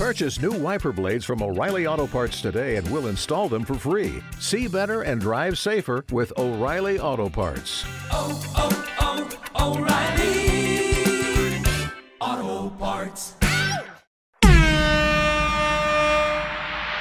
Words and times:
Purchase 0.00 0.40
new 0.40 0.52
wiper 0.52 0.92
blades 0.92 1.26
from 1.26 1.42
O'Reilly 1.42 1.86
Auto 1.86 2.06
Parts 2.06 2.40
today 2.40 2.76
and 2.76 2.90
we'll 2.90 3.08
install 3.08 3.50
them 3.50 3.66
for 3.66 3.74
free. 3.74 4.22
See 4.38 4.66
better 4.66 5.02
and 5.02 5.20
drive 5.20 5.58
safer 5.58 6.06
with 6.10 6.32
O'Reilly 6.38 6.98
Auto 6.98 7.28
Parts. 7.28 7.84
Oh, 8.10 8.40
oh, 8.56 9.28
oh, 9.58 9.76
O'Reilly 9.76 11.62
Auto 12.18 12.70
Parts. 12.76 13.34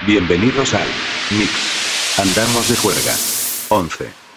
Bienvenidos 0.05 0.73
al 0.73 0.87
Mix 1.31 2.19
Andamos 2.19 2.67
de 2.67 2.75
Juerga 2.75 3.15
11. 3.69 4.28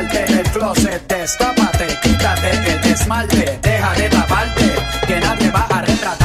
salte 0.00 0.32
del 0.32 0.50
closet, 0.50 1.06
destápate, 1.08 1.86
quítate 2.02 2.50
el 2.50 2.92
esmalte, 2.92 3.58
deja 3.62 3.92
de 3.94 4.08
taparte, 4.08 4.74
que 5.06 5.20
nadie 5.20 5.50
va 5.50 5.66
a 5.68 5.82
retratar. 5.82 6.19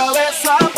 Então 0.00 0.16
é 0.16 0.32
só 0.32 0.69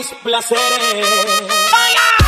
mis 0.00 0.14
placeres. 0.22 0.62
¡Oiga! 0.86 2.19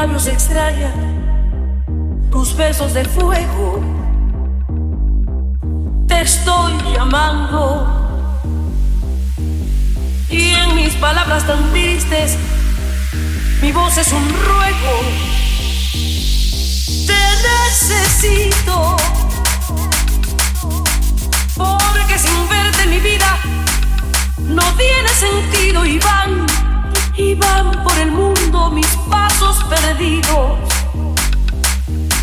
labios 0.00 0.28
extrañan 0.28 0.94
tus 2.30 2.56
besos 2.56 2.94
de 2.94 3.04
fuego. 3.04 3.82
Te 6.06 6.20
estoy 6.20 6.72
llamando 6.94 7.64
y 10.30 10.50
en 10.50 10.76
mis 10.76 10.94
palabras 11.06 11.44
tan 11.48 11.72
tristes 11.72 12.38
mi 13.60 13.72
voz 13.72 13.98
es 13.98 14.12
un 14.12 14.26
ruego. 14.46 14.94
Te 17.08 17.22
necesito 17.48 18.96
porque 21.56 22.18
sin 22.20 22.48
verte 22.48 22.86
mi 22.86 23.00
vida 23.00 23.36
no 24.38 24.62
tiene 24.76 25.08
sentido, 25.08 25.84
Iván 25.84 26.46
y 27.18 27.34
van 27.34 27.72
por 27.82 27.98
el 27.98 28.12
mundo 28.12 28.70
mis 28.70 28.86
pasos 29.10 29.62
perdidos, 29.64 30.58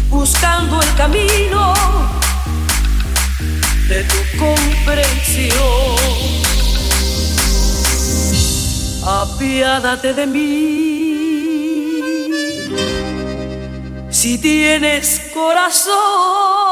buscando 0.10 0.82
el 0.82 0.96
camino 0.96 1.74
de 3.90 4.04
tu 4.06 4.38
comprensión. 4.40 5.56
Apiádate 9.06 10.14
de 10.14 10.26
mí 10.26 10.86
si 14.10 14.38
tienes 14.40 15.20
corazón. 15.34 16.65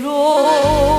Dolor. 0.00 0.91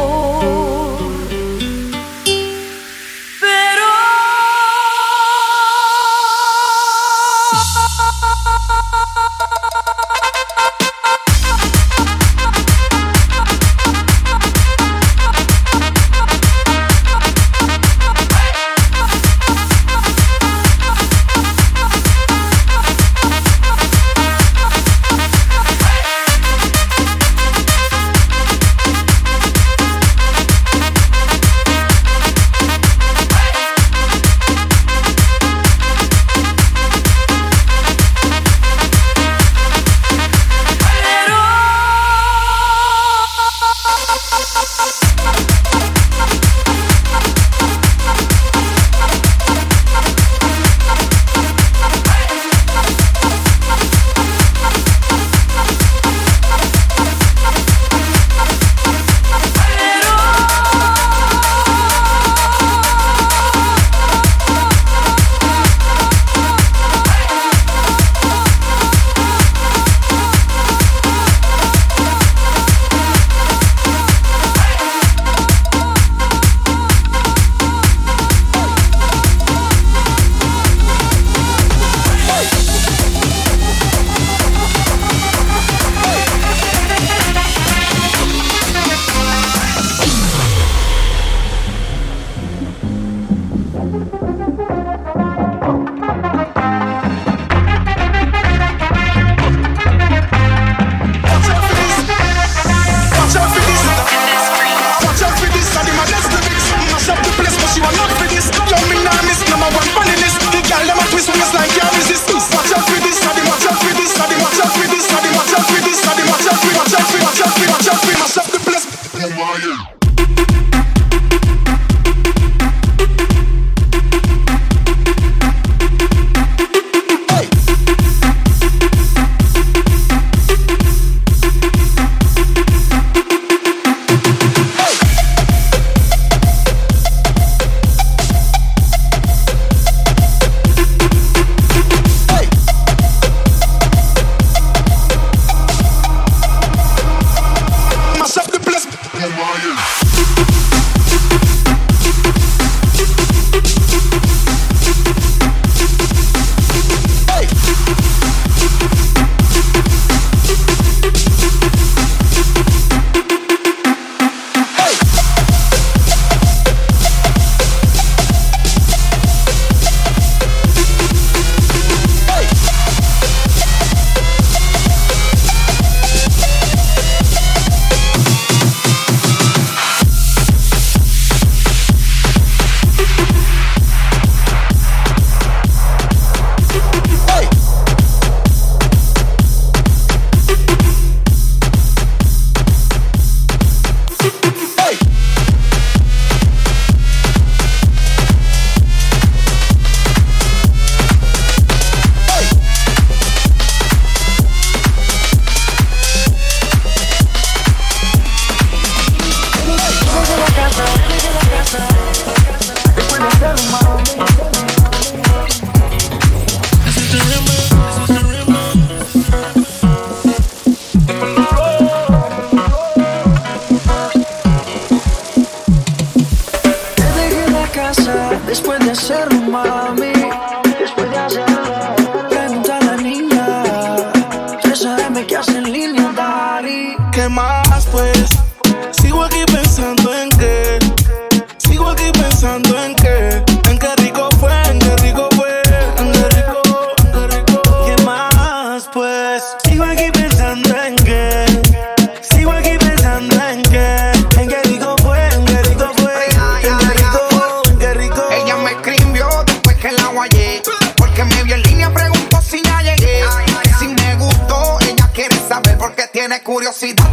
curiosidad. 266.54 267.13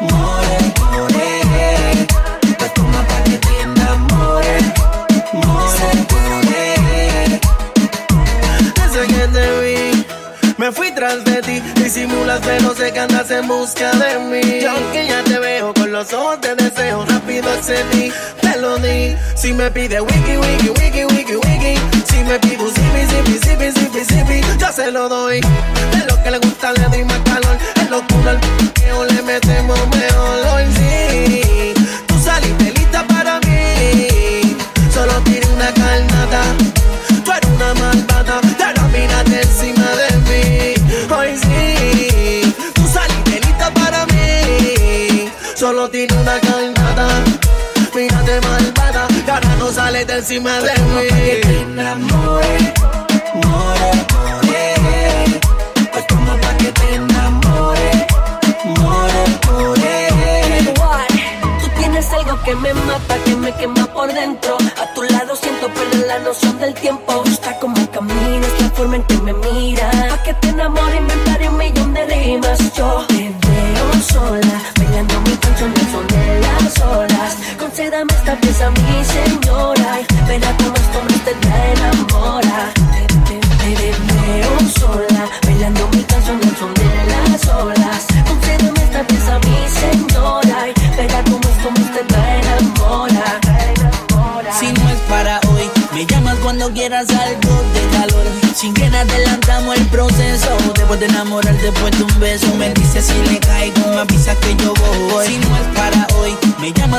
more, 0.00 0.56
more, 0.92 1.44
more. 1.52 2.06
Pues 2.58 2.74
tú 2.74 2.82
más 2.84 3.04
para 3.04 3.24
que. 3.24 3.66
More, 3.66 3.98
more, 4.10 4.56
more. 5.32 5.74
Ese 8.84 9.00
que 9.06 9.24
te 9.28 9.46
vi, 9.60 10.06
me 10.56 10.72
fui 10.72 10.90
tras 10.92 11.24
de 11.24 11.42
ti. 11.42 11.60
Disimulas, 11.82 12.40
sé 12.40 12.58
se 12.76 12.98
andas 12.98 13.30
en 13.30 13.46
busca 13.46 13.90
de 13.92 14.18
mí. 14.20 14.40
John, 14.64 14.82
que 14.92 15.06
ya 15.06 15.22
te 15.22 15.38
veo 15.38 15.74
con 15.74 15.92
los 15.92 16.12
ojos, 16.14 16.40
te 16.40 16.54
deseo 16.54 17.04
rápido 17.04 17.50
hacer 17.52 17.84
ti. 17.90 18.10
Te 18.40 18.56
lo 18.58 18.78
di. 18.78 19.14
Si 19.36 19.52
me 19.52 19.70
pide 19.70 20.00
wiki, 20.00 20.36
wiki, 20.38 20.70
wiki, 20.80 21.04
wiki, 21.04 21.36
wiki. 21.36 21.78
Si 22.08 22.24
me 22.24 22.38
pide 22.38 22.62
un 22.62 22.72
zippy, 22.72 23.04
zippy, 23.10 23.70
zippy, 23.70 24.04
zippy, 24.04 24.40
yo 24.58 24.72
se 24.72 24.90
lo 24.90 25.08
doy. 25.10 25.40
Es 25.92 26.06
lo 26.06 26.22
que 26.22 26.30
le 26.30 26.38
gusta, 26.38 26.72
le 26.72 26.96
di 26.96 27.04
más 27.04 27.18
calor 27.20 27.58
locura 27.90 28.30
al 28.32 28.40
peo 28.72 29.04
le 29.04 29.22
metemos 29.22 29.78
mejor 29.88 30.46
hoy 30.54 30.64
sí. 30.76 31.74
Tú 32.06 32.18
saliste 32.18 32.72
lista 32.72 33.06
para 33.06 33.40
mí, 33.40 34.56
solo 34.92 35.12
tiene 35.24 35.46
una 35.54 35.72
carnata. 35.72 36.42
Tú 37.24 37.32
eres 37.32 37.50
una 37.50 37.74
malvada, 37.74 38.40
te 38.40 38.80
la 38.80 38.88
mírate 38.88 39.42
encima 39.42 39.88
de 40.00 40.08
mí. 40.26 40.74
Hoy 41.16 41.36
sí, 41.36 42.54
tú 42.74 42.82
saliste 42.86 43.40
lista 43.40 43.70
para 43.72 44.06
mí, 44.06 45.30
solo 45.54 45.88
tiene 45.88 46.14
una 46.14 46.40
carnata. 46.40 47.08
Mírate 47.94 48.40
malvada, 48.40 49.06
que 49.24 49.30
ahora 49.30 49.56
no 49.58 49.70
sales 49.70 50.06
de 50.06 50.18
encima 50.18 50.58
de 50.60 50.72
mí. 50.72 51.24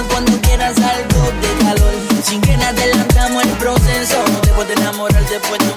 cuando 0.03 0.31
quieras 0.41 0.75
algo 0.77 1.31
de 1.41 1.63
calor. 1.63 1.93
Sin 2.23 2.41
que 2.41 2.57
nada 2.57 2.69
adelantamos 2.69 3.43
el 3.43 3.51
proceso. 3.51 4.17
No 4.55 4.63
de 4.63 4.73
enamorarte, 4.73 5.39
pues 5.47 5.61
no 5.63 5.74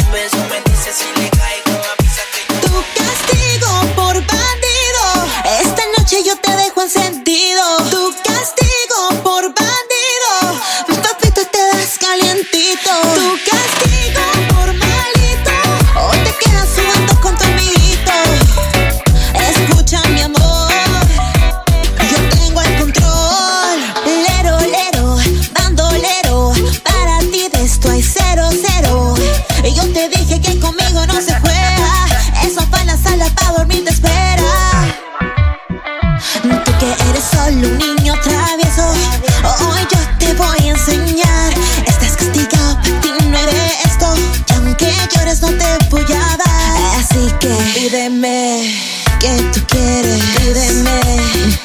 Pídeme 48.18 48.74
que 49.20 49.42
tú 49.52 49.60
quieres. 49.68 50.20
Pídeme 50.38 51.00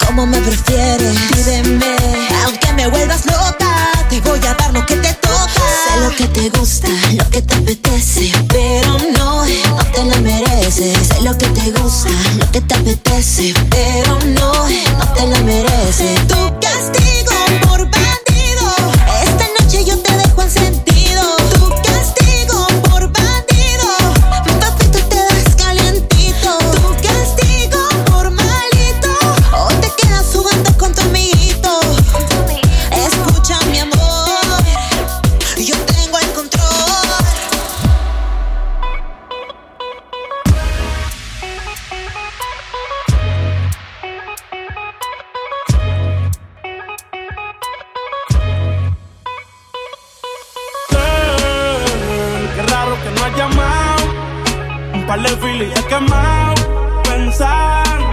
cómo 0.06 0.28
me 0.28 0.38
prefieres. 0.38 1.18
Pídeme 1.32 1.96
aunque 2.46 2.74
me 2.74 2.88
vuelvas 2.90 3.26
loca, 3.26 3.92
te 4.08 4.22
voy 4.22 4.40
a 4.46 4.54
dar 4.54 4.72
lo 4.72 4.86
que 4.86 4.96
te 4.98 5.14
toca. 5.16 5.64
Sé 5.84 6.00
lo 6.00 6.16
que 6.16 6.28
te 6.28 6.50
gusta, 6.56 6.90
lo 7.18 7.28
que 7.32 7.42
te 7.42 7.56
apetece, 7.56 8.32
pero 8.50 8.98
no, 9.18 9.44
no 9.46 9.84
te 9.94 10.04
lo 10.06 10.22
mereces. 10.22 10.96
Sé 11.08 11.22
lo 11.24 11.36
que 11.36 11.48
te 11.48 11.72
gusta, 11.72 12.10
lo 12.38 12.52
que 12.52 12.62
te 12.62 12.76
apetece, 12.76 13.54
pero 13.72 14.20
no, 14.20 14.54
no 15.00 15.14
te 15.16 15.26
lo 15.26 15.44
mereces. 15.46 16.28
Tu 16.28 16.60
castigo 16.60 17.43
que 53.04 53.12
no 53.12 53.26
has 53.26 53.38
llamado. 53.38 54.04
Un 54.94 55.06
par 55.06 55.22
de 55.22 55.30
filis 55.30 55.74
he 55.78 55.84
quemado. 55.88 57.02
Pensar 57.04 58.13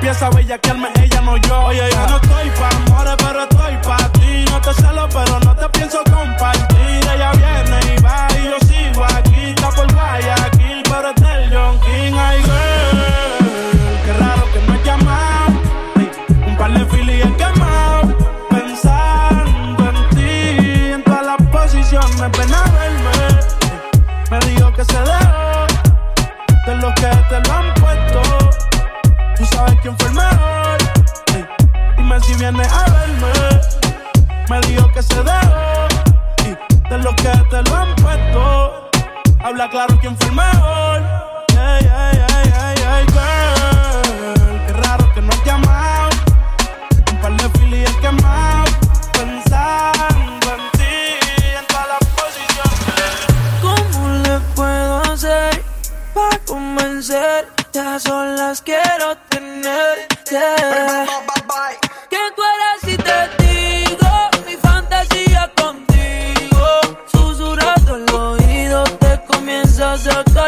empieza 0.01 0.25
a 0.25 0.29
bellaquearme, 0.31 0.89
ella 0.99 1.21
no 1.21 1.37
yo. 1.37 1.61
Oye, 1.65 1.87
yo 1.91 2.07
no 2.07 2.15
ah. 2.15 2.19
estoy 2.23 2.49
pa' 2.59 2.69
amores, 2.75 3.13
pero 3.17 3.43
estoy 3.43 3.77
pa' 3.83 4.11
ti. 4.13 4.45
No 4.49 4.59
te 4.59 4.73
celo, 4.73 5.07
pero 5.09 5.39
no 5.41 5.55
te 5.55 5.69
pienso 5.69 5.99
compartir. 6.05 7.01
Ella 7.13 7.31
viene 7.33 7.95
y 7.95 8.01
va 8.01 8.27
y 8.31 8.45
yo 8.45 8.57
sigo 8.67 9.03
aquí, 9.03 9.53
está 9.55 9.69
por 9.69 9.93
vaya. 9.93 10.40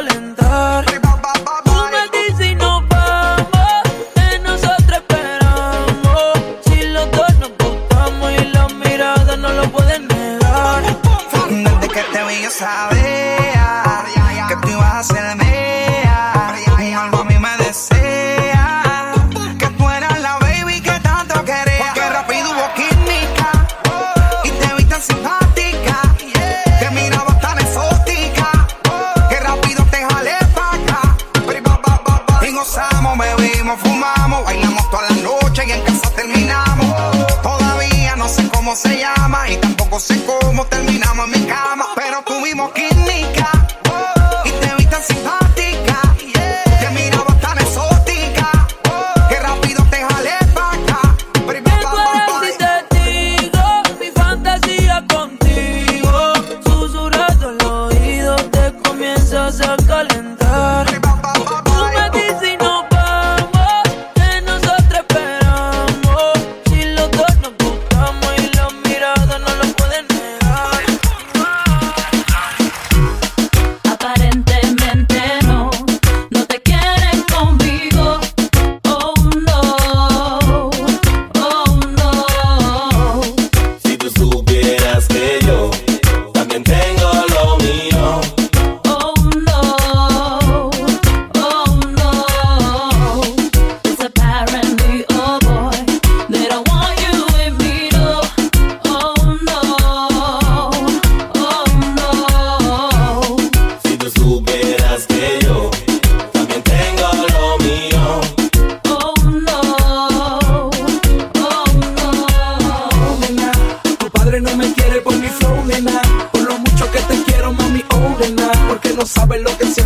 calling 0.06 0.33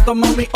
the 0.07 0.15
moment 0.15 0.46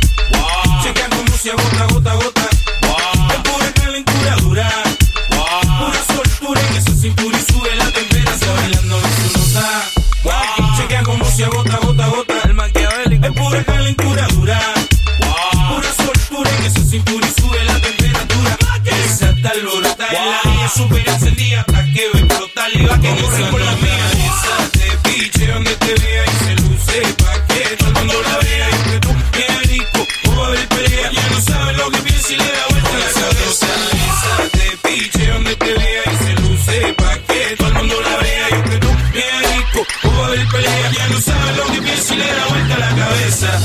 si 42.02 42.16
le 42.16 42.26
da 42.26 42.46
vuelta 42.46 42.78
la 42.78 42.88
cabeza. 42.94 43.60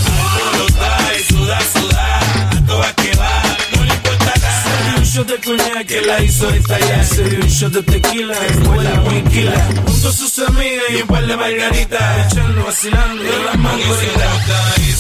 Bogotá 0.54 0.98
y 1.18 1.34
sudá, 1.34 1.60
sudá, 1.74 2.20
a 2.52 2.66
todas 2.68 2.94
que 2.94 3.12
va, 3.16 3.42
no 3.76 3.84
le 3.84 3.94
importa 3.94 4.34
nada. 4.36 4.64
Se 4.64 4.84
dio 4.84 4.98
un 4.98 5.04
shot 5.04 5.28
de 5.28 5.38
coñac 5.46 5.86
que 5.88 6.02
la 6.02 6.22
hizo 6.22 6.50
estallar. 6.50 7.06
Se 7.06 7.24
dio 7.24 7.40
un 7.40 7.48
shot 7.48 7.72
de 7.74 7.84
tequila, 7.84 8.36
fue 8.64 8.84
la 8.84 9.02
huinquila. 9.02 9.68
Junto 9.86 10.10
a 10.10 10.12
sus 10.12 10.40
amigas 10.40 10.86
y 10.92 11.02
un 11.02 11.08
par 11.08 11.26
de 11.26 11.36
margaritas. 11.36 12.32
Echando, 12.32 12.64
vacilando, 12.64 13.24
de 13.24 13.44
las 13.46 13.58
mangas. 13.58 14.04
Y 14.04 14.20
la 14.20 14.32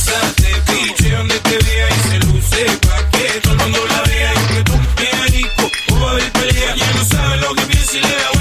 se 0.06 0.41
te 0.41 0.71
piche 0.71 1.15
donde 1.15 1.39
te 1.39 1.58
vea 1.58 1.88
y 1.89 2.10
se 2.10 2.19
luce 2.19 2.65
pa' 2.88 3.10
que 3.12 3.39
todo 3.41 3.54
el 3.54 3.60
mundo 3.60 3.80
la 3.88 4.02
vea. 4.10 4.34
Y 4.34 4.54
que 4.54 4.63
tú 4.63 4.73
eres 4.97 5.32
rico, 5.32 5.71
o 5.91 6.00
va 6.00 6.08
a 6.08 6.12
haber 6.12 6.32
pelea. 6.32 6.76
Ya 6.76 6.91
no 6.93 7.06
sabe 7.06 7.38
lo 7.38 7.56
que 7.56 7.62
piensa 7.63 7.97
y 7.97 8.02
le 8.02 8.15
da 8.15 8.37